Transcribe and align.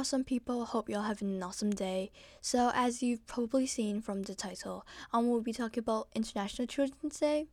awesome 0.00 0.24
people. 0.24 0.64
Hope 0.64 0.88
y'all 0.88 1.02
have 1.02 1.20
an 1.20 1.42
awesome 1.42 1.72
day. 1.72 2.10
So, 2.40 2.70
as 2.74 3.02
you've 3.02 3.26
probably 3.26 3.66
seen 3.66 4.00
from 4.00 4.22
the 4.22 4.34
title, 4.34 4.86
um, 5.12 5.28
we'll 5.28 5.42
be 5.42 5.52
talking 5.52 5.80
about 5.82 6.08
International 6.14 6.66
Children's 6.66 7.20
Day. 7.20 7.48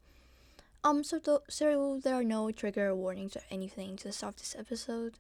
Um, 0.82 1.04
so, 1.04 1.20
th- 1.20 1.42
so 1.50 2.00
there 2.02 2.16
are 2.16 2.24
no 2.24 2.50
trigger 2.52 2.96
warnings 2.96 3.36
or 3.36 3.42
anything 3.52 3.98
to 3.98 4.14
start 4.14 4.38
this 4.38 4.56
episode. 4.58 5.16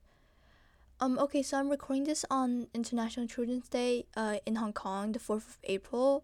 Um, 1.01 1.19
okay, 1.19 1.43
so 1.43 1.59
I'm 1.59 1.67
recording 1.67 2.05
this 2.05 2.23
on 2.31 2.67
International 2.73 3.27
Children's 3.27 3.67
Day, 3.67 4.05
uh, 4.15 4.37
in 4.45 4.55
Hong 4.55 4.71
Kong, 4.71 5.11
the 5.11 5.19
fourth 5.19 5.49
of 5.49 5.57
April. 5.65 6.23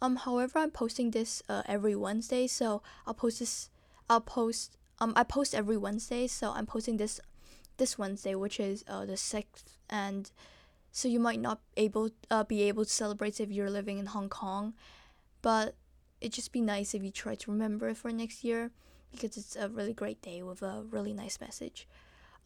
Um, 0.00 0.16
however, 0.16 0.60
I'm 0.60 0.70
posting 0.70 1.10
this 1.10 1.42
uh 1.50 1.62
every 1.66 1.94
Wednesday, 1.94 2.46
so 2.46 2.80
I'll 3.06 3.12
post 3.12 3.40
this. 3.40 3.68
I'll 4.08 4.22
post. 4.22 4.78
Um, 4.98 5.12
I 5.14 5.24
post 5.24 5.54
every 5.54 5.76
Wednesday, 5.76 6.26
so 6.26 6.52
I'm 6.52 6.64
posting 6.64 6.96
this 6.96 7.20
this 7.78 7.98
Wednesday, 7.98 8.34
which 8.34 8.60
is 8.60 8.84
uh, 8.86 9.06
the 9.06 9.16
sixth, 9.16 9.78
and 9.88 10.30
so 10.92 11.08
you 11.08 11.20
might 11.20 11.40
not 11.40 11.60
able 11.76 12.10
uh, 12.30 12.44
be 12.44 12.62
able 12.62 12.84
to 12.84 12.90
celebrate 12.90 13.40
if 13.40 13.50
you're 13.50 13.70
living 13.70 13.98
in 13.98 14.06
Hong 14.06 14.28
Kong, 14.28 14.74
but 15.42 15.74
it'd 16.20 16.32
just 16.32 16.52
be 16.52 16.60
nice 16.60 16.94
if 16.94 17.02
you 17.02 17.10
try 17.10 17.34
to 17.36 17.50
remember 17.50 17.88
it 17.88 17.96
for 17.96 18.10
next 18.10 18.44
year 18.44 18.70
because 19.12 19.36
it's 19.36 19.56
a 19.56 19.68
really 19.68 19.94
great 19.94 20.20
day 20.20 20.42
with 20.42 20.62
a 20.62 20.84
really 20.90 21.12
nice 21.12 21.40
message. 21.40 21.88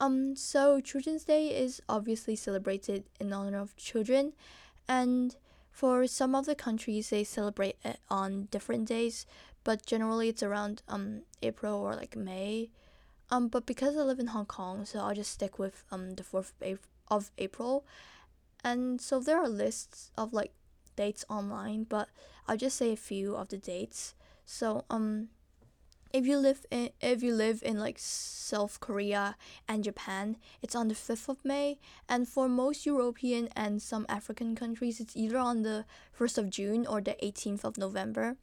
Um, 0.01 0.37
so 0.37 0.81
Children's 0.81 1.25
Day 1.25 1.49
is 1.49 1.81
obviously 1.89 2.37
celebrated 2.37 3.05
in 3.21 3.33
honor 3.33 3.61
of 3.61 3.77
children, 3.77 4.33
and 4.89 5.37
for 5.71 6.07
some 6.07 6.35
of 6.35 6.45
the 6.45 6.55
countries 6.55 7.11
they 7.11 7.25
celebrate 7.25 7.77
it 7.85 7.99
on 8.09 8.49
different 8.51 8.89
days, 8.89 9.27
but 9.65 9.87
generally 9.87 10.29
it's 10.29 10.43
around 10.43 10.83
um 10.89 11.23
April 11.43 11.81
or 11.81 11.95
like 11.95 12.17
May. 12.17 12.71
Um, 13.33 13.49
but 13.49 13.65
because 13.65 13.97
I 13.97 14.03
live 14.03 14.19
in 14.19 14.27
Hong 14.27 14.45
Kong, 14.45 14.85
so 14.85 14.99
I'll 14.99 15.15
just 15.15 15.33
stick 15.33 15.59
with 15.59 15.85
um 15.91 16.17
the 16.17 16.23
fourth 16.23 16.53
of 17.09 17.31
April, 17.39 17.87
and 18.63 19.01
so 19.01 19.21
there 19.21 19.39
are 19.41 19.49
lists 19.49 20.11
of 20.19 20.35
like 20.35 20.53
dates 20.97 21.25
online, 21.31 21.85
but 21.85 22.11
I'll 22.47 22.59
just 22.59 22.77
say 22.77 22.93
a 22.93 22.97
few 22.97 23.35
of 23.35 23.49
the 23.49 23.57
dates. 23.57 24.15
So 24.45 24.85
um, 24.91 25.29
if 26.13 26.27
you 26.27 26.37
live 26.37 26.67
in 26.71 26.91
if 27.01 27.23
you 27.23 27.33
live 27.33 27.63
in 27.63 27.79
like 27.79 27.97
South 27.99 28.81
Korea 28.81 29.37
and 29.67 29.83
Japan, 29.83 30.37
it's 30.61 30.75
on 30.75 30.89
the 30.89 30.95
fifth 30.95 31.31
of 31.31 31.43
May, 31.43 31.79
and 32.11 32.29
for 32.29 32.51
most 32.51 32.85
European 32.85 33.49
and 33.57 33.81
some 33.81 34.05
African 34.11 34.55
countries, 34.55 35.01
it's 35.01 35.17
either 35.17 35.39
on 35.39 35.63
the 35.63 35.87
first 36.13 36.37
of 36.37 36.51
June 36.51 36.87
or 36.87 37.01
the 37.01 37.17
eighteenth 37.25 37.65
of 37.65 37.79
November, 37.79 38.37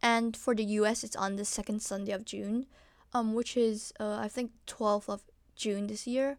and 0.00 0.36
for 0.36 0.54
the 0.54 0.78
U.S., 0.78 1.02
it's 1.02 1.16
on 1.16 1.34
the 1.34 1.44
second 1.44 1.82
Sunday 1.82 2.12
of 2.12 2.24
June 2.24 2.66
um, 3.12 3.34
which 3.34 3.56
is 3.56 3.92
uh, 4.00 4.16
I 4.16 4.28
think 4.28 4.52
12th 4.66 5.08
of 5.08 5.22
June 5.56 5.86
this 5.86 6.06
year. 6.06 6.38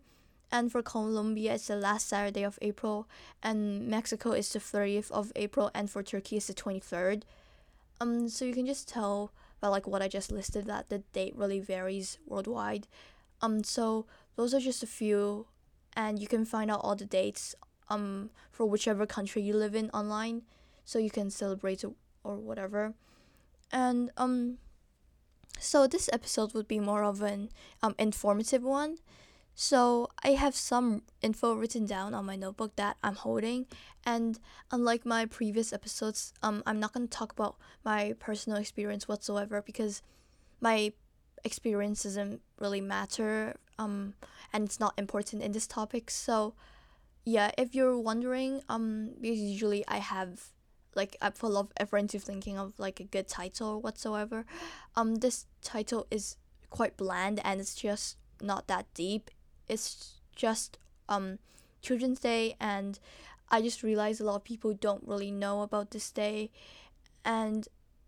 And 0.51 0.71
for 0.71 0.81
Colombia, 0.81 1.53
it's 1.53 1.67
the 1.67 1.75
last 1.75 2.07
Saturday 2.07 2.41
of 2.41 2.57
April, 2.61 3.07
and 3.43 3.87
Mexico 3.87 4.31
is 4.31 4.49
the 4.49 4.57
30th 4.57 5.11
of 5.11 5.31
April, 5.35 5.69
and 5.75 5.91
for 5.91 6.01
Turkey, 6.01 6.37
it's 6.37 6.47
the 6.47 6.55
23rd. 6.55 7.21
Um, 8.01 8.29
so 8.29 8.45
you 8.45 8.55
can 8.55 8.65
just 8.65 8.87
tell 8.87 9.31
by 9.61 9.67
like 9.67 9.85
what 9.85 10.01
I 10.01 10.07
just 10.07 10.31
listed 10.31 10.65
that 10.65 10.89
the 10.89 10.99
date 11.13 11.35
really 11.35 11.59
varies 11.59 12.17
worldwide. 12.25 12.87
Um, 13.41 13.63
so 13.63 14.05
those 14.37 14.53
are 14.53 14.59
just 14.59 14.81
a 14.81 14.87
few, 14.87 15.45
and 15.95 16.17
you 16.19 16.27
can 16.27 16.45
find 16.45 16.71
out 16.71 16.81
all 16.83 16.95
the 16.95 17.05
dates 17.05 17.55
um 17.89 18.29
for 18.51 18.65
whichever 18.65 19.05
country 19.05 19.41
you 19.41 19.53
live 19.53 19.75
in 19.75 19.89
online, 19.91 20.43
so 20.85 20.97
you 20.97 21.09
can 21.09 21.29
celebrate 21.29 21.83
or 22.23 22.35
whatever. 22.37 22.93
And 23.71 24.11
um 24.17 24.57
so 25.57 25.87
this 25.87 26.09
episode 26.13 26.53
would 26.53 26.67
be 26.67 26.79
more 26.79 27.03
of 27.03 27.21
an 27.21 27.49
um, 27.81 27.95
informative 27.97 28.63
one. 28.63 28.97
So 29.55 30.09
I 30.23 30.29
have 30.29 30.55
some 30.55 31.01
info 31.21 31.53
written 31.53 31.85
down 31.85 32.13
on 32.13 32.25
my 32.25 32.37
notebook 32.37 32.77
that 32.77 32.95
I'm 33.03 33.15
holding, 33.15 33.65
and 34.05 34.39
unlike 34.71 35.05
my 35.05 35.25
previous 35.25 35.73
episodes, 35.73 36.33
um, 36.41 36.63
I'm 36.65 36.79
not 36.79 36.93
going 36.93 37.07
to 37.07 37.17
talk 37.17 37.33
about 37.33 37.57
my 37.83 38.15
personal 38.19 38.57
experience 38.57 39.07
whatsoever 39.07 39.61
because 39.61 40.01
my 40.61 40.93
experience 41.43 42.03
doesn't 42.03 42.41
really 42.57 42.79
matter, 42.79 43.57
um, 43.77 44.13
and 44.53 44.63
it's 44.63 44.79
not 44.79 44.93
important 44.97 45.43
in 45.43 45.51
this 45.51 45.67
topic. 45.67 46.09
So, 46.09 46.53
yeah, 47.25 47.51
if 47.57 47.75
you're 47.75 47.99
wondering, 47.99 48.61
um, 48.69 49.11
usually 49.21 49.85
I 49.89 49.97
have 49.97 50.53
like 50.95 51.17
lot 51.21 51.71
of 51.79 51.93
into 51.93 52.19
thinking 52.19 52.57
of 52.57 52.73
like 52.77 52.99
a 52.99 53.03
good 53.03 53.27
title 53.27 53.69
or 53.69 53.79
whatsoever. 53.79 54.45
Um, 54.95 55.15
this 55.15 55.45
title 55.61 56.07
is 56.11 56.37
quite 56.69 56.97
bland 56.97 57.39
and 57.43 57.59
it's 57.59 57.75
just 57.75 58.17
not 58.41 58.67
that 58.67 58.85
deep. 58.93 59.31
It's 59.67 60.15
just 60.35 60.77
um 61.07 61.39
Children's 61.81 62.19
Day 62.19 62.55
and 62.59 62.99
I 63.49 63.61
just 63.61 63.83
realized 63.83 64.21
a 64.21 64.25
lot 64.25 64.35
of 64.37 64.43
people 64.43 64.73
don't 64.73 65.07
really 65.07 65.31
know 65.31 65.61
about 65.61 65.91
this 65.91 66.11
day 66.11 66.51
and 67.25 67.67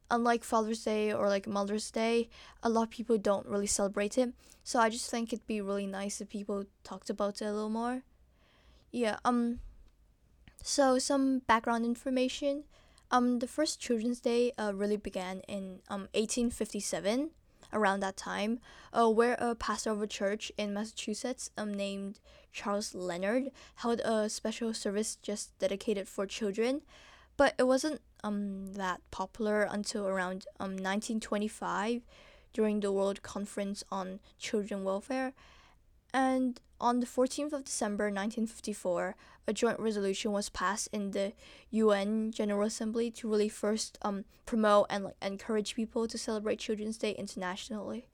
unlike 0.09 0.43
Father's 0.43 0.83
Day 0.83 1.13
or 1.13 1.29
like 1.29 1.47
Mother's 1.47 1.89
Day, 1.89 2.29
a 2.61 2.69
lot 2.69 2.83
of 2.83 2.89
people 2.89 3.17
don't 3.17 3.47
really 3.47 3.67
celebrate 3.67 4.17
it. 4.17 4.33
So 4.63 4.79
I 4.79 4.89
just 4.89 5.09
think 5.09 5.31
it'd 5.31 5.47
be 5.47 5.61
really 5.61 5.87
nice 5.87 6.19
if 6.21 6.29
people 6.29 6.65
talked 6.83 7.09
about 7.09 7.41
it 7.41 7.45
a 7.45 7.53
little 7.53 7.69
more. 7.69 8.03
Yeah, 8.91 9.17
um 9.23 9.59
so 10.63 10.99
some 10.99 11.39
background 11.47 11.85
information. 11.85 12.63
Um, 13.09 13.39
the 13.39 13.47
first 13.47 13.79
Children's 13.79 14.21
Day 14.21 14.53
uh, 14.57 14.71
really 14.73 14.97
began 14.97 15.41
in 15.47 15.79
um, 15.89 16.07
1857, 16.13 17.31
around 17.73 17.99
that 18.01 18.17
time, 18.17 18.59
uh, 18.93 19.09
where 19.09 19.35
a 19.39 19.55
pastor 19.55 19.91
of 19.91 20.01
a 20.01 20.07
church 20.07 20.51
in 20.57 20.73
Massachusetts 20.73 21.49
um, 21.57 21.73
named 21.73 22.19
Charles 22.51 22.93
Leonard 22.93 23.51
held 23.75 23.99
a 24.01 24.29
special 24.29 24.73
service 24.73 25.17
just 25.21 25.57
dedicated 25.59 26.07
for 26.07 26.25
children. 26.25 26.81
But 27.37 27.55
it 27.57 27.63
wasn't 27.63 28.01
um, 28.23 28.73
that 28.73 29.01
popular 29.09 29.63
until 29.63 30.07
around 30.07 30.45
um, 30.59 30.71
1925 30.71 32.01
during 32.53 32.81
the 32.81 32.91
World 32.91 33.21
Conference 33.23 33.83
on 33.91 34.19
Children 34.37 34.83
Welfare. 34.83 35.33
And 36.13 36.59
on 36.79 36.99
the 36.99 37.05
14th 37.05 37.53
of 37.53 37.65
December 37.65 38.05
1954, 38.05 39.15
a 39.47 39.53
joint 39.53 39.79
resolution 39.79 40.31
was 40.31 40.49
passed 40.49 40.89
in 40.91 41.11
the 41.11 41.33
UN 41.69 42.31
General 42.31 42.67
Assembly 42.67 43.11
to 43.11 43.29
really 43.29 43.49
first 43.49 43.97
um, 44.01 44.25
promote 44.45 44.87
and 44.89 45.05
like 45.05 45.15
encourage 45.21 45.75
people 45.75 46.07
to 46.07 46.17
celebrate 46.17 46.59
Children's 46.59 46.97
Day 46.97 47.11
internationally. 47.11 48.07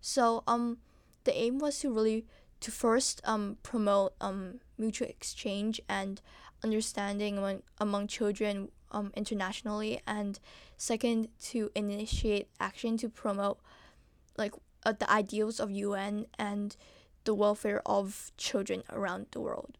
So 0.00 0.42
um, 0.46 0.78
the 1.24 1.36
aim 1.36 1.58
was 1.58 1.78
to 1.80 1.92
really 1.92 2.26
to 2.60 2.70
first 2.70 3.20
um, 3.24 3.56
promote 3.62 4.14
um, 4.20 4.60
mutual 4.78 5.08
exchange 5.08 5.80
and 5.88 6.20
understanding 6.62 7.38
among, 7.38 7.62
among 7.78 8.06
children 8.06 8.68
um, 8.92 9.10
internationally, 9.16 10.00
and 10.06 10.38
second 10.76 11.28
to 11.40 11.70
initiate 11.74 12.48
action 12.60 12.96
to 12.98 13.08
promote 13.08 13.58
like 14.38 14.52
uh, 14.84 14.92
the 14.92 15.10
ideals 15.10 15.58
of 15.58 15.70
UN 15.70 16.26
and 16.38 16.76
the 17.24 17.34
welfare 17.34 17.82
of 17.86 18.32
children 18.36 18.82
around 18.90 19.26
the 19.30 19.40
world. 19.40 19.78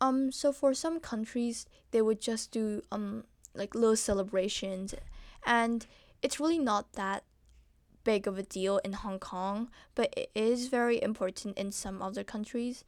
Um, 0.00 0.32
so 0.32 0.52
for 0.52 0.74
some 0.74 0.98
countries, 1.00 1.66
they 1.92 2.02
would 2.02 2.20
just 2.20 2.50
do 2.50 2.82
um 2.90 3.24
like 3.54 3.74
little 3.74 3.96
celebrations, 3.96 4.94
and 5.46 5.86
it's 6.22 6.40
really 6.40 6.58
not 6.58 6.94
that 6.94 7.24
big 8.04 8.26
of 8.26 8.38
a 8.38 8.42
deal 8.42 8.78
in 8.78 8.94
Hong 8.94 9.18
Kong, 9.18 9.68
but 9.94 10.12
it 10.16 10.30
is 10.34 10.68
very 10.68 11.00
important 11.00 11.56
in 11.56 11.70
some 11.70 12.02
other 12.02 12.24
countries. 12.24 12.84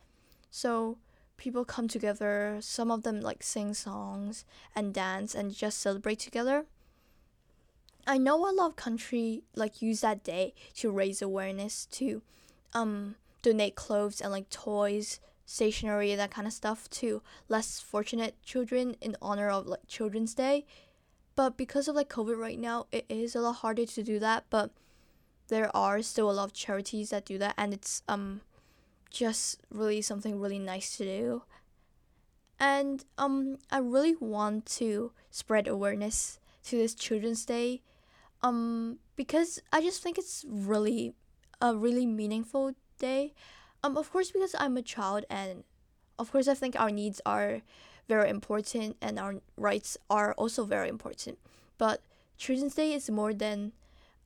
So 0.51 0.99
people 1.37 1.65
come 1.65 1.89
together, 1.89 2.59
some 2.61 2.91
of 2.91 3.03
them 3.03 3.21
like 3.21 3.43
sing 3.43 3.75
songs 3.75 4.45
and 4.75 4.95
dance 4.95 5.35
and 5.35 5.55
just 5.55 5.79
celebrate 5.79 6.19
together. 6.19 6.67
I 8.07 8.19
know 8.19 8.37
a 8.49 8.53
lot 8.53 8.71
of 8.71 8.77
country 8.77 9.45
like 9.55 9.81
use 9.81 10.01
that 10.03 10.25
day 10.25 10.55
to 10.77 10.91
raise 10.91 11.23
awareness 11.23 11.87
to 11.93 12.23
um 12.73 13.17
donate 13.45 13.77
clothes 13.77 14.21
and 14.23 14.33
like 14.33 14.49
toys, 14.49 15.21
stationery, 15.45 16.15
that 16.15 16.31
kind 16.31 16.47
of 16.47 16.53
stuff 16.53 16.89
to 16.89 17.23
less 17.49 17.79
fortunate 17.79 18.35
children 18.43 18.97
in 19.03 19.17
honor 19.21 19.51
of 19.51 19.67
like 19.67 19.87
Children's 19.87 20.35
Day. 20.35 20.65
But 21.37 21.57
because 21.57 21.87
of 21.87 21.95
like 21.95 22.09
COVID 22.09 22.39
right 22.39 22.59
now, 22.59 22.87
it 22.91 23.05
is 23.09 23.37
a 23.37 23.41
lot 23.41 23.57
harder 23.57 23.85
to 23.85 24.03
do 24.03 24.19
that. 24.19 24.45
But 24.49 24.71
there 25.49 25.71
are 25.77 26.01
still 26.01 26.31
a 26.31 26.33
lot 26.33 26.45
of 26.45 26.53
charities 26.55 27.11
that 27.11 27.27
do 27.27 27.37
that, 27.39 27.55
and 27.59 27.75
it's 27.75 28.03
um 28.09 28.41
just 29.11 29.61
really 29.71 30.01
something 30.01 30.41
really 30.41 30.59
nice 30.59 30.97
to 30.97 31.05
do. 31.05 31.43
And 32.59 33.05
um, 33.19 33.59
I 33.71 33.79
really 33.79 34.17
want 34.17 34.65
to 34.79 35.13
spread 35.31 35.69
awareness 35.69 36.39
to 36.65 36.79
this 36.79 36.95
Children's 36.95 37.45
Day, 37.45 37.83
um, 38.43 38.99
because 39.17 39.61
I 39.73 39.83
just 39.83 40.03
think 40.03 40.17
it's 40.17 40.47
really 40.49 41.15
a 41.61 41.77
really 41.77 42.07
meaningful 42.07 42.73
day. 42.99 43.35
Um, 43.83 43.97
of 43.97 44.11
course, 44.13 44.31
because 44.31 44.55
I'm 44.59 44.77
a 44.77 44.83
child, 44.83 45.25
and 45.29 45.65
of 46.19 46.33
course, 46.33 46.49
I 46.49 46.55
think 46.55 46.79
our 46.79 46.91
needs 46.91 47.21
are 47.27 47.61
very 48.09 48.31
important, 48.31 48.97
and 49.01 49.19
our 49.19 49.37
rights 49.57 49.97
are 50.09 50.33
also 50.35 50.65
very 50.65 50.89
important. 50.89 51.39
But 51.79 52.01
Children's 52.37 52.75
Day 52.75 52.93
is 52.93 53.11
more 53.11 53.35
than, 53.35 53.73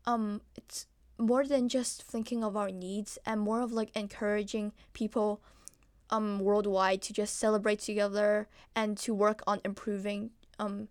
um, 0.06 0.42
it's 0.56 0.86
more 1.18 1.44
than 1.44 1.68
just 1.68 2.02
thinking 2.02 2.44
of 2.44 2.56
our 2.56 2.70
needs, 2.70 3.18
and 3.26 3.40
more 3.40 3.60
of 3.60 3.72
like 3.72 3.90
encouraging 3.96 4.72
people 4.92 5.40
um 6.10 6.38
worldwide 6.38 7.02
to 7.02 7.12
just 7.12 7.36
celebrate 7.36 7.78
together 7.78 8.48
and 8.74 8.96
to 8.96 9.14
work 9.14 9.42
on 9.46 9.60
improving 9.64 10.30
um 10.58 10.88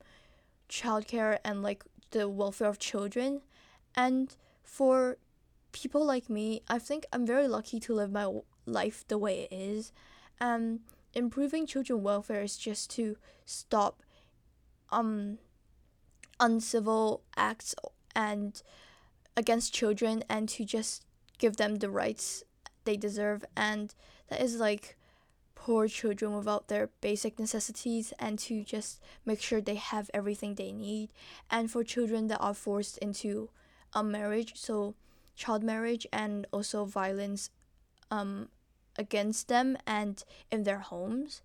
childcare 0.69 1.39
and 1.44 1.63
like 1.63 1.83
the 2.12 2.30
welfare 2.30 2.68
of 2.68 2.77
children 2.77 3.41
and 3.95 4.35
for 4.63 5.18
people 5.71 6.05
like 6.05 6.29
me 6.29 6.61
i 6.67 6.79
think 6.79 7.05
i'm 7.11 7.25
very 7.25 7.47
lucky 7.47 7.79
to 7.79 7.93
live 7.93 8.11
my 8.11 8.27
life 8.67 9.05
the 9.07 9.17
way 9.17 9.47
it 9.49 9.55
is. 9.55 9.91
And 10.39 10.81
improving 11.13 11.65
children 11.65 12.03
welfare 12.03 12.43
is 12.43 12.57
just 12.57 12.91
to 12.91 13.17
stop 13.45 14.03
um 14.91 15.39
uncivil 16.39 17.23
acts 17.35 17.73
and 18.15 18.61
against 19.35 19.73
children 19.73 20.23
and 20.29 20.47
to 20.49 20.63
just 20.63 21.03
give 21.39 21.57
them 21.57 21.75
the 21.75 21.89
rights 21.89 22.43
they 22.83 22.97
deserve. 22.97 23.43
And 23.55 23.93
that 24.29 24.41
is 24.41 24.57
like 24.57 24.97
poor 25.55 25.87
children 25.87 26.33
without 26.33 26.67
their 26.67 26.89
basic 27.01 27.39
necessities 27.39 28.13
and 28.19 28.37
to 28.39 28.63
just 28.63 29.01
make 29.25 29.41
sure 29.41 29.59
they 29.59 29.75
have 29.75 30.11
everything 30.13 30.55
they 30.55 30.71
need. 30.71 31.09
And 31.49 31.71
for 31.71 31.83
children 31.83 32.27
that 32.27 32.39
are 32.39 32.53
forced 32.53 32.97
into 32.99 33.49
a 33.93 34.03
marriage 34.03 34.53
so 34.55 34.95
child 35.37 35.63
marriage 35.63 36.05
and 36.11 36.45
also 36.51 36.83
violence 36.83 37.49
um, 38.11 38.49
against 38.97 39.47
them 39.47 39.77
and 39.87 40.23
in 40.51 40.63
their 40.63 40.79
homes. 40.79 41.41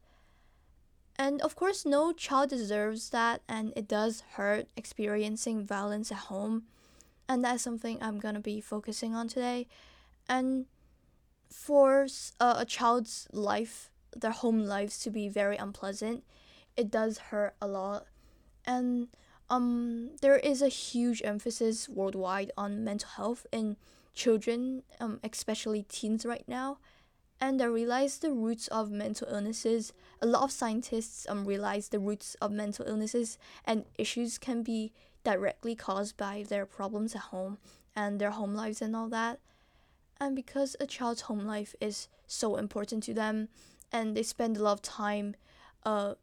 And 1.17 1.41
of 1.43 1.55
course 1.55 1.87
no 1.87 2.13
child 2.13 2.51
deserves 2.51 3.11
that 3.11 3.43
and 3.49 3.73
it 3.77 3.87
does 3.87 4.23
hurt 4.33 4.67
experiencing 4.77 5.65
violence 5.65 6.11
at 6.11 6.33
home. 6.33 6.65
And 7.29 7.45
that's 7.45 7.63
something 7.63 7.99
i'm 8.01 8.19
to 8.35 8.41
be 8.41 8.61
focusing 8.61 9.15
on 9.15 9.29
today. 9.29 9.69
And 10.29 10.67
for 11.51 12.07
a 12.41 12.65
child's 12.65 13.29
life 13.31 13.91
their 14.17 14.31
home 14.31 14.61
lives 14.61 14.99
to 15.01 15.11
be 15.11 15.29
very 15.29 15.57
unpleasant 15.57 16.25
it 16.77 16.91
does 16.91 17.19
hurt 17.19 17.55
a 17.61 17.67
lot. 17.67 18.07
And 18.67 19.09
um 19.51 20.11
there 20.21 20.37
is 20.37 20.63
a 20.63 20.69
huge 20.69 21.23
emphasis 21.25 21.89
worldwide 21.89 22.51
on 22.57 22.85
mental 22.85 23.09
health 23.17 23.47
in 23.53 23.77
children 24.15 24.83
um 25.01 25.21
especially 25.25 25.83
teens 25.85 26.25
right 26.27 26.45
now. 26.47 26.79
And 27.41 27.61
I 27.61 27.65
realize 27.65 28.19
the 28.19 28.31
roots 28.31 28.69
of 28.69 28.91
mental 28.91 29.27
illnesses 29.29 29.93
a 30.21 30.27
lot 30.27 30.43
of 30.45 30.53
scientists 30.53 31.27
um 31.29 31.45
realize 31.45 31.89
the 31.89 31.99
roots 31.99 32.37
of 32.41 32.53
mental 32.53 32.87
illnesses 32.87 33.39
and 33.65 33.85
issues 33.99 34.39
can 34.39 34.63
be 34.63 34.93
directly 35.25 35.75
caused 35.75 36.17
by 36.17 36.45
their 36.49 36.67
problems 36.67 37.15
at 37.15 37.23
home 37.33 37.59
and 37.95 38.21
their 38.21 38.31
home 38.31 38.55
lives 38.55 38.83
and 38.83 38.97
all 38.97 39.09
that. 39.09 39.39
And 40.21 40.37
because 40.37 40.77
a 40.81 40.87
child's 40.87 41.23
home 41.23 41.41
life 41.41 41.75
is 41.81 42.09
so 42.27 42.57
important 42.57 43.03
to 43.05 43.15
them 43.15 43.49
and 43.91 44.17
they 44.17 44.23
spend 44.23 44.57
a 44.57 44.63
lot 44.63 44.73
of 44.73 44.83
time 44.83 45.35
uh, 45.85 46.15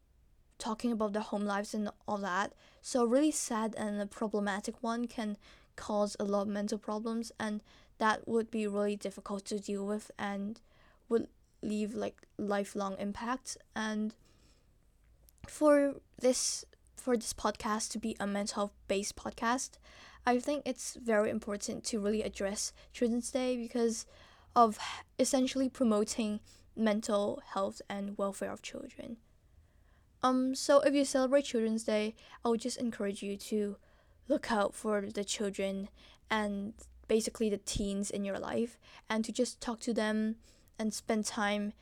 talking 0.60 0.92
about 0.92 1.14
their 1.14 1.24
home 1.24 1.46
lives 1.46 1.74
and 1.74 1.90
all 2.08 2.18
that 2.18 2.54
so 2.82 3.04
really 3.04 3.32
sad 3.32 3.74
and 3.78 4.00
a 4.00 4.06
problematic 4.06 4.76
one 4.82 5.08
can 5.08 5.38
cause 5.76 6.16
a 6.20 6.24
lot 6.24 6.44
of 6.44 6.48
mental 6.48 6.78
problems 6.78 7.32
and 7.40 7.62
that 7.98 8.28
would 8.28 8.52
be 8.52 8.68
really 8.68 8.96
difficult 8.96 9.46
to 9.46 9.60
deal 9.60 9.86
with 9.86 10.12
and 10.20 10.62
would 11.08 11.28
leave 11.62 11.96
like 11.96 12.18
lifelong 12.38 12.96
impact 13.00 13.58
and 13.76 14.14
for 15.48 15.96
this 16.20 16.66
for 16.96 17.16
this 17.16 17.34
podcast 17.34 17.90
to 17.90 17.98
be 17.98 18.16
a 18.20 18.28
mental 18.28 18.56
health 18.56 18.74
based 18.88 19.16
podcast 19.16 19.72
I 20.26 20.40
think 20.40 20.64
it's 20.66 20.96
very 20.96 21.30
important 21.30 21.84
to 21.86 22.00
really 22.00 22.22
address 22.22 22.74
Children's 22.94 23.32
Day 23.32 23.58
because 23.58 24.06
of 24.56 24.78
essentially 25.18 25.70
promoting 25.70 26.40
mental 26.76 27.42
health 27.54 27.82
and 27.90 28.18
welfare 28.18 28.52
of 28.52 28.62
children. 28.62 29.18
Um, 30.22 30.56
so 30.56 30.82
if 30.82 30.94
you 30.94 31.06
celebrate 31.06 31.46
Children's 31.46 31.84
Day, 31.84 32.16
I 32.44 32.50
would 32.50 32.62
just 32.62 32.78
encourage 32.78 33.24
you 33.24 33.38
to 33.38 33.78
look 34.28 34.52
out 34.52 34.74
for 34.76 35.02
the 35.02 35.24
children 35.24 35.90
and 36.30 36.74
basically 37.08 37.50
the 37.50 37.58
teens 37.58 38.12
in 38.12 38.24
your 38.24 38.38
life 38.38 38.78
and 39.10 39.26
to 39.26 39.32
just 39.32 39.60
talk 39.60 39.80
to 39.82 39.94
them 39.94 40.36
and 40.78 40.94
spend 40.94 41.26
time 41.26 41.74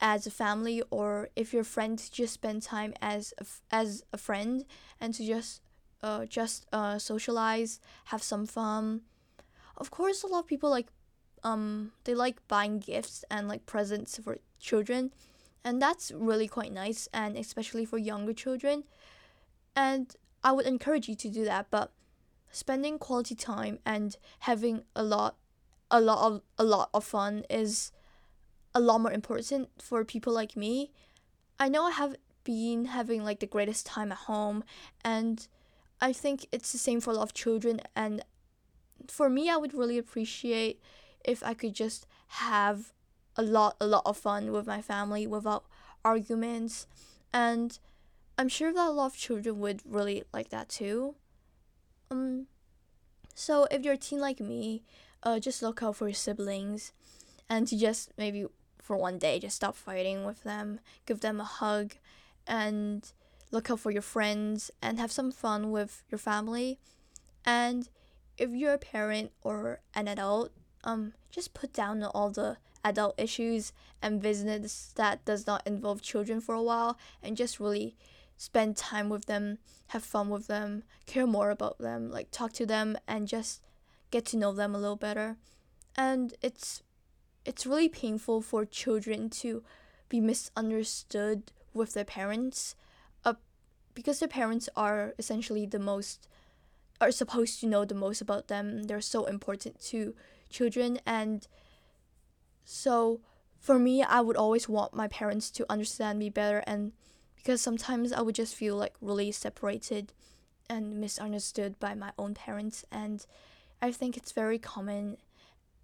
as 0.00 0.26
a 0.26 0.30
family 0.30 0.82
or 0.90 1.30
if 1.36 1.52
you're 1.52 1.62
a 1.62 1.64
friend 1.64 2.02
just 2.12 2.34
spend 2.34 2.62
time 2.62 2.92
as 3.00 3.32
a, 3.38 3.46
as 3.74 4.04
a 4.12 4.18
friend 4.18 4.64
and 5.00 5.14
to 5.14 5.26
just 5.26 5.62
uh, 6.02 6.26
just 6.26 6.66
uh, 6.72 6.98
socialize, 6.98 7.80
have 8.06 8.22
some 8.22 8.46
fun. 8.46 9.00
Of 9.76 9.90
course, 9.90 10.22
a 10.22 10.26
lot 10.26 10.40
of 10.40 10.46
people 10.46 10.70
like 10.70 10.88
um 11.42 11.92
they 12.04 12.14
like 12.14 12.46
buying 12.48 12.78
gifts 12.78 13.24
and 13.30 13.48
like 13.48 13.66
presents 13.66 14.18
for 14.18 14.38
children, 14.60 15.12
and 15.66 15.82
that's 15.82 16.12
really 16.12 16.46
quite 16.46 16.72
nice, 16.72 17.08
and 17.12 17.36
especially 17.36 17.84
for 17.84 17.98
younger 17.98 18.32
children. 18.32 18.84
And 19.74 20.14
I 20.44 20.52
would 20.52 20.64
encourage 20.64 21.08
you 21.08 21.16
to 21.16 21.28
do 21.28 21.44
that, 21.44 21.66
but 21.72 21.90
spending 22.52 23.00
quality 23.00 23.34
time 23.34 23.80
and 23.84 24.16
having 24.40 24.84
a 24.94 25.02
lot 25.02 25.34
a 25.90 26.00
lot 26.00 26.24
of 26.24 26.42
a 26.56 26.62
lot 26.62 26.88
of 26.94 27.04
fun 27.04 27.44
is 27.50 27.90
a 28.76 28.80
lot 28.80 29.00
more 29.00 29.10
important 29.10 29.68
for 29.82 30.04
people 30.04 30.32
like 30.32 30.56
me. 30.56 30.92
I 31.58 31.68
know 31.68 31.86
I 31.86 31.90
have 31.90 32.14
been 32.44 32.84
having 32.84 33.24
like 33.24 33.40
the 33.40 33.46
greatest 33.46 33.86
time 33.86 34.12
at 34.12 34.18
home 34.18 34.62
and 35.04 35.48
I 36.00 36.12
think 36.12 36.46
it's 36.52 36.70
the 36.70 36.78
same 36.78 37.00
for 37.00 37.10
a 37.10 37.14
lot 37.14 37.24
of 37.24 37.34
children 37.34 37.80
and 37.96 38.24
for 39.08 39.28
me 39.28 39.50
I 39.50 39.56
would 39.56 39.74
really 39.74 39.98
appreciate 39.98 40.80
if 41.24 41.42
I 41.42 41.54
could 41.54 41.74
just 41.74 42.06
have 42.28 42.92
a 43.36 43.42
lot 43.42 43.76
a 43.80 43.86
lot 43.86 44.02
of 44.06 44.16
fun 44.16 44.52
with 44.52 44.66
my 44.66 44.80
family 44.80 45.26
without 45.26 45.64
arguments 46.04 46.86
and 47.32 47.78
I'm 48.38 48.48
sure 48.48 48.72
that 48.72 48.88
a 48.88 48.90
lot 48.90 49.06
of 49.06 49.16
children 49.16 49.60
would 49.60 49.80
really 49.84 50.24
like 50.32 50.50
that 50.50 50.68
too. 50.68 51.14
Um 52.10 52.46
so 53.34 53.66
if 53.70 53.84
you're 53.84 53.94
a 53.94 53.98
teen 53.98 54.20
like 54.20 54.40
me, 54.40 54.82
uh 55.22 55.38
just 55.38 55.62
look 55.62 55.82
out 55.82 55.96
for 55.96 56.08
your 56.08 56.14
siblings 56.14 56.92
and 57.48 57.66
to 57.68 57.76
just 57.76 58.10
maybe 58.16 58.46
for 58.80 58.96
one 58.96 59.18
day 59.18 59.38
just 59.38 59.56
stop 59.56 59.74
fighting 59.74 60.24
with 60.24 60.42
them, 60.44 60.80
give 61.06 61.20
them 61.20 61.40
a 61.40 61.44
hug 61.44 61.94
and 62.46 63.12
look 63.50 63.70
out 63.70 63.80
for 63.80 63.90
your 63.90 64.02
friends 64.02 64.70
and 64.80 64.98
have 64.98 65.12
some 65.12 65.32
fun 65.32 65.70
with 65.70 66.02
your 66.10 66.18
family. 66.18 66.78
And 67.44 67.88
if 68.38 68.50
you're 68.50 68.74
a 68.74 68.78
parent 68.78 69.32
or 69.42 69.80
an 69.94 70.08
adult, 70.08 70.52
um, 70.84 71.14
just 71.30 71.54
put 71.54 71.72
down 71.72 72.02
all 72.02 72.30
the 72.30 72.58
adult 72.86 73.14
issues 73.18 73.72
and 74.00 74.22
business 74.22 74.92
that 74.94 75.24
does 75.24 75.46
not 75.46 75.66
involve 75.66 76.00
children 76.00 76.40
for 76.40 76.54
a 76.54 76.62
while 76.62 76.96
and 77.20 77.36
just 77.36 77.58
really 77.58 77.96
spend 78.36 78.76
time 78.76 79.08
with 79.08 79.26
them, 79.26 79.58
have 79.88 80.04
fun 80.04 80.28
with 80.28 80.46
them, 80.46 80.84
care 81.04 81.26
more 81.26 81.50
about 81.50 81.78
them, 81.78 82.10
like 82.10 82.30
talk 82.30 82.52
to 82.52 82.64
them 82.64 82.96
and 83.08 83.26
just 83.26 83.60
get 84.12 84.24
to 84.26 84.36
know 84.36 84.52
them 84.52 84.72
a 84.74 84.78
little 84.78 84.96
better. 84.96 85.36
And 85.96 86.34
it's 86.42 86.82
it's 87.44 87.66
really 87.66 87.88
painful 87.88 88.40
for 88.40 88.64
children 88.64 89.30
to 89.30 89.62
be 90.08 90.20
misunderstood 90.20 91.52
with 91.74 91.94
their 91.94 92.04
parents 92.04 92.76
uh, 93.24 93.34
because 93.94 94.20
their 94.20 94.28
parents 94.28 94.68
are 94.76 95.14
essentially 95.18 95.66
the 95.66 95.78
most 95.78 96.28
are 97.00 97.10
supposed 97.10 97.60
to 97.60 97.66
know 97.66 97.84
the 97.84 97.94
most 97.94 98.20
about 98.20 98.48
them 98.48 98.84
they're 98.84 99.00
so 99.00 99.26
important 99.26 99.78
to 99.80 100.14
children 100.48 100.98
and 101.06 101.46
so 102.66 103.20
for 103.58 103.78
me 103.78 104.02
i 104.02 104.20
would 104.20 104.36
always 104.36 104.68
want 104.68 104.92
my 104.92 105.08
parents 105.08 105.50
to 105.50 105.64
understand 105.70 106.18
me 106.18 106.28
better 106.28 106.62
and 106.66 106.92
because 107.36 107.62
sometimes 107.62 108.12
i 108.12 108.20
would 108.20 108.34
just 108.34 108.54
feel 108.54 108.76
like 108.76 108.94
really 109.00 109.32
separated 109.32 110.12
and 110.68 111.00
misunderstood 111.00 111.78
by 111.80 111.94
my 111.94 112.12
own 112.18 112.34
parents 112.34 112.84
and 112.92 113.24
i 113.80 113.90
think 113.90 114.16
it's 114.16 114.32
very 114.32 114.58
common 114.58 115.16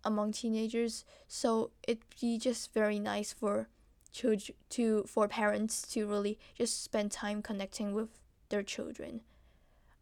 among 0.04 0.32
teenagers 0.32 1.04
so 1.26 1.70
it'd 1.86 2.02
be 2.20 2.36
just 2.36 2.74
very 2.74 2.98
nice 2.98 3.32
for 3.32 3.68
children 4.12 4.54
to 4.68 5.04
for 5.04 5.26
parents 5.26 5.82
to 5.82 6.06
really 6.06 6.38
just 6.54 6.84
spend 6.84 7.10
time 7.10 7.42
connecting 7.42 7.92
with 7.94 8.10
their 8.50 8.62
children. 8.62 9.22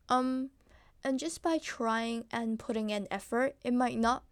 Um 0.09 0.51
and 1.03 1.19
just 1.19 1.41
by 1.41 1.57
trying 1.57 2.25
and 2.31 2.59
putting 2.59 2.91
in 2.91 3.09
effort, 3.11 3.57
it 3.65 3.73
might 3.73 3.99
not 3.99 4.23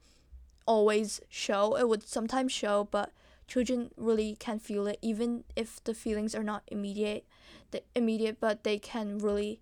always 0.68 1.20
show. 1.28 1.76
It 1.76 1.88
would 1.88 2.06
sometimes 2.06 2.52
show, 2.52 2.86
but 2.90 3.12
children 3.48 3.90
really 3.96 4.36
can 4.38 4.58
feel 4.58 4.86
it 4.86 4.98
even 5.00 5.42
if 5.56 5.82
the 5.84 5.94
feelings 5.94 6.34
are 6.34 6.44
not 6.44 6.62
immediate 6.68 7.24
the 7.70 7.82
immediate 7.94 8.36
but 8.38 8.62
they 8.62 8.78
can 8.78 9.16
really 9.16 9.58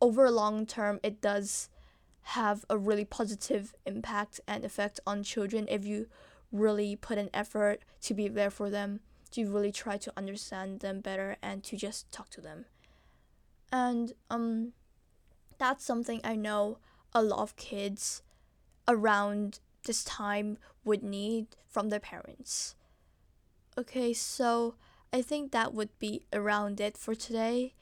over 0.00 0.30
long 0.30 0.64
term 0.64 0.98
it 1.02 1.20
does 1.20 1.68
have 2.22 2.64
a 2.70 2.78
really 2.78 3.04
positive 3.04 3.74
impact 3.84 4.40
and 4.48 4.64
effect 4.64 4.98
on 5.06 5.22
children 5.22 5.66
if 5.68 5.84
you 5.84 6.06
really 6.50 6.96
put 6.96 7.18
an 7.18 7.30
effort 7.32 7.82
to 8.00 8.14
be 8.14 8.26
there 8.26 8.50
for 8.50 8.70
them 8.70 9.00
to 9.30 9.48
really 9.48 9.72
try 9.72 9.96
to 9.96 10.12
understand 10.16 10.80
them 10.80 11.00
better 11.00 11.36
and 11.42 11.62
to 11.64 11.76
just 11.76 12.10
talk 12.10 12.30
to 12.30 12.40
them. 12.40 12.64
And 13.70 14.12
um 14.30 14.72
that's 15.58 15.84
something 15.84 16.20
I 16.24 16.36
know 16.36 16.78
a 17.12 17.22
lot 17.22 17.40
of 17.40 17.56
kids 17.56 18.22
around 18.88 19.60
this 19.86 20.04
time 20.04 20.58
would 20.84 21.02
need 21.02 21.46
from 21.66 21.88
their 21.88 22.00
parents. 22.00 22.74
Okay, 23.78 24.12
so 24.12 24.74
I 25.12 25.22
think 25.22 25.52
that 25.52 25.74
would 25.74 25.98
be 25.98 26.22
around 26.32 26.80
it 26.80 26.96
for 26.96 27.14
today. 27.14 27.74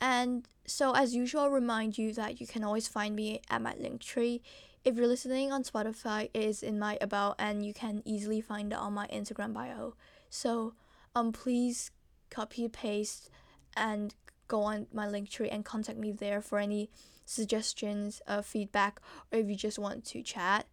And 0.00 0.46
so, 0.66 0.94
as 0.94 1.14
usual, 1.14 1.42
I'll 1.42 1.50
remind 1.50 1.98
you 1.98 2.12
that 2.14 2.40
you 2.40 2.46
can 2.46 2.62
always 2.62 2.86
find 2.88 3.16
me 3.16 3.40
at 3.50 3.62
my 3.62 3.74
Linktree. 3.74 4.40
If 4.84 4.96
you're 4.96 5.08
listening 5.08 5.52
on 5.52 5.64
Spotify, 5.64 6.30
it 6.32 6.42
is 6.42 6.62
in 6.62 6.78
my 6.78 6.98
about, 7.00 7.36
and 7.38 7.64
you 7.64 7.74
can 7.74 8.02
easily 8.04 8.40
find 8.40 8.72
it 8.72 8.78
on 8.78 8.92
my 8.92 9.06
Instagram 9.08 9.52
bio. 9.52 9.94
So, 10.30 10.74
um, 11.14 11.32
please 11.32 11.90
copy 12.30 12.68
paste 12.68 13.30
and 13.76 14.14
go 14.46 14.62
on 14.62 14.86
my 14.92 15.06
Linktree 15.06 15.48
and 15.50 15.64
contact 15.64 15.98
me 15.98 16.12
there 16.12 16.40
for 16.40 16.58
any 16.58 16.90
suggestions, 17.24 18.22
uh, 18.26 18.42
feedback, 18.42 19.00
or 19.32 19.38
if 19.40 19.48
you 19.48 19.56
just 19.56 19.78
want 19.78 20.04
to 20.06 20.22
chat. 20.22 20.66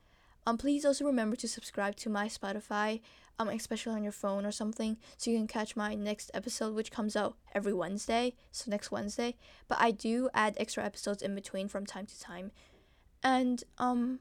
Um, 0.46 0.58
please 0.58 0.86
also 0.86 1.06
remember 1.06 1.36
to 1.38 1.48
subscribe 1.48 1.96
to 1.98 2.10
my 2.10 2.28
Spotify, 2.28 3.02
um, 3.40 3.50
especially 3.50 3.94
on 3.94 4.04
your 4.04 4.12
phone 4.12 4.46
or 4.46 4.52
something, 4.52 4.98
so 5.18 5.32
you 5.32 5.38
can 5.38 5.48
catch 5.48 5.76
my 5.76 5.96
next 5.96 6.30
episode, 6.34 6.76
which 6.76 6.92
comes 6.92 7.16
out 7.16 7.36
every 7.54 7.74
Wednesday. 7.74 8.36
So 8.52 8.70
next 8.70 8.92
Wednesday, 8.92 9.36
but 9.68 9.80
I 9.82 9.92
do 9.92 10.30
add 10.34 10.56
extra 10.58 10.86
episodes 10.86 11.22
in 11.22 11.34
between 11.36 11.68
from 11.68 11.86
time 11.86 12.06
to 12.06 12.20
time, 12.20 12.52
and 13.24 13.64
um, 13.78 14.20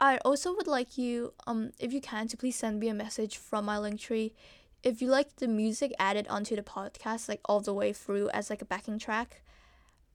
I 0.00 0.16
also 0.18 0.54
would 0.54 0.66
like 0.66 0.96
you, 0.96 1.34
um, 1.46 1.72
if 1.78 1.92
you 1.92 2.00
can, 2.00 2.28
to 2.28 2.36
please 2.36 2.56
send 2.56 2.80
me 2.80 2.88
a 2.88 2.94
message 2.94 3.36
from 3.36 3.66
my 3.66 3.76
Linktree. 3.76 4.32
If 4.82 5.02
you 5.02 5.08
like 5.08 5.36
the 5.36 5.48
music 5.48 5.92
added 5.98 6.26
onto 6.28 6.56
the 6.56 6.62
podcast, 6.62 7.28
like 7.28 7.40
all 7.44 7.60
the 7.60 7.74
way 7.74 7.92
through 7.92 8.30
as 8.30 8.48
like 8.48 8.62
a 8.62 8.64
backing 8.64 8.98
track, 8.98 9.42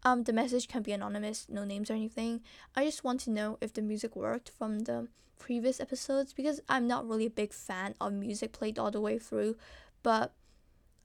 um, 0.06 0.24
the 0.24 0.32
message 0.32 0.68
can 0.68 0.84
be 0.84 0.92
anonymous, 0.92 1.48
no 1.50 1.66
names 1.66 1.90
or 1.90 1.94
anything. 1.94 2.42
I 2.76 2.86
just 2.86 3.04
want 3.04 3.22
to 3.22 3.32
know 3.32 3.58
if 3.60 3.74
the 3.74 3.82
music 3.82 4.16
worked 4.16 4.52
from 4.56 4.82
the 4.82 5.08
previous 5.40 5.82
episodes 5.82 6.32
because 6.32 6.62
I'm 6.70 6.88
not 6.88 7.08
really 7.10 7.26
a 7.26 7.32
big 7.32 7.52
fan 7.52 7.96
of 8.00 8.14
music 8.14 8.52
played 8.52 8.78
all 8.78 8.92
the 8.92 9.02
way 9.02 9.18
through, 9.18 9.58
but 10.04 10.32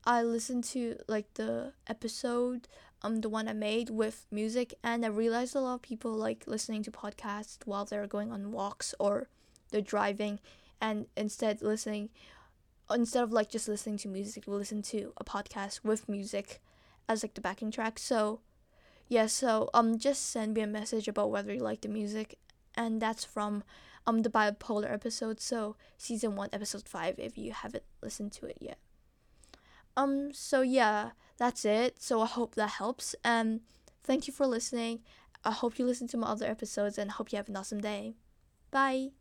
I 0.04 0.22
listened 0.22 0.64
to 0.64 0.98
like 1.08 1.32
the 1.34 1.72
episode, 1.86 2.68
um, 3.00 3.22
the 3.22 3.30
one 3.30 3.48
I 3.48 3.54
made 3.54 3.88
with 3.88 4.26
music, 4.30 4.74
and 4.84 5.02
I 5.02 5.08
realized 5.08 5.56
a 5.56 5.60
lot 5.60 5.76
of 5.76 5.82
people 5.82 6.12
like 6.12 6.44
listening 6.46 6.82
to 6.82 6.90
podcasts 6.90 7.58
while 7.64 7.86
they're 7.86 8.06
going 8.06 8.30
on 8.30 8.52
walks 8.52 8.94
or 9.00 9.28
they're 9.70 9.80
driving, 9.80 10.40
and 10.78 11.06
instead 11.16 11.62
listening, 11.62 12.10
instead 12.90 13.22
of 13.22 13.32
like 13.32 13.48
just 13.48 13.66
listening 13.66 13.96
to 13.98 14.08
music, 14.08 14.44
we 14.46 14.54
listen 14.54 14.82
to 14.82 15.14
a 15.16 15.24
podcast 15.24 15.84
with 15.84 16.06
music 16.06 16.60
as 17.08 17.22
like 17.22 17.32
the 17.32 17.40
backing 17.40 17.70
track. 17.70 17.98
So 17.98 18.40
yeah, 19.10 19.26
so 19.26 19.68
um 19.74 19.98
just 19.98 20.30
send 20.30 20.54
me 20.54 20.62
a 20.62 20.66
message 20.68 21.08
about 21.08 21.30
whether 21.32 21.52
you 21.52 21.60
like 21.60 21.80
the 21.82 21.88
music 21.88 22.38
and 22.76 23.02
that's 23.02 23.24
from 23.24 23.64
um 24.06 24.22
the 24.22 24.30
bipolar 24.30 24.90
episode, 24.90 25.40
so 25.40 25.76
season 25.98 26.36
1 26.36 26.50
episode 26.52 26.88
5 26.88 27.16
if 27.18 27.36
you 27.36 27.52
haven't 27.52 27.82
listened 28.00 28.32
to 28.32 28.46
it 28.46 28.58
yet. 28.60 28.78
Um 29.96 30.32
so 30.32 30.62
yeah, 30.62 31.10
that's 31.36 31.64
it. 31.64 32.00
So 32.00 32.22
I 32.22 32.26
hope 32.26 32.54
that 32.54 32.78
helps 32.78 33.16
and 33.24 33.60
thank 34.02 34.28
you 34.28 34.32
for 34.32 34.46
listening. 34.46 35.00
I 35.44 35.50
hope 35.50 35.78
you 35.78 35.84
listen 35.86 36.06
to 36.08 36.16
my 36.16 36.28
other 36.28 36.46
episodes 36.46 36.96
and 36.96 37.10
hope 37.10 37.32
you 37.32 37.36
have 37.36 37.48
an 37.48 37.56
awesome 37.56 37.80
day. 37.80 38.14
Bye. 38.70 39.19